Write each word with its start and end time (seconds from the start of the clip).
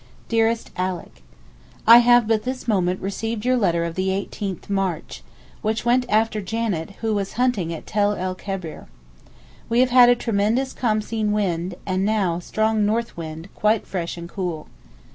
DEAREST 0.29 0.71
ALICK, 0.77 1.21
I 1.85 1.99
have 1.99 2.27
but 2.27 2.41
this 2.41 2.67
moment 2.67 2.99
received 3.01 3.45
your 3.45 3.55
letter 3.55 3.83
of 3.83 3.93
the 3.93 4.07
18th 4.07 4.67
March, 4.67 5.21
which 5.61 5.85
went 5.85 6.07
after 6.09 6.41
Janet, 6.41 6.89
who 7.01 7.13
was 7.13 7.33
hunting 7.33 7.71
at 7.71 7.85
Tel 7.85 8.15
el 8.15 8.33
Kebir. 8.33 8.87
We 9.69 9.79
have 9.81 9.91
had 9.91 10.09
a 10.09 10.15
tremendous 10.15 10.73
Khamseen 10.73 11.33
wind, 11.33 11.75
and 11.85 12.03
now 12.03 12.37
a 12.37 12.41
strong 12.41 12.83
north 12.83 13.15
wind 13.15 13.49
quite 13.53 13.85
fresh 13.85 14.17
and 14.17 14.27
cool. 14.27 14.65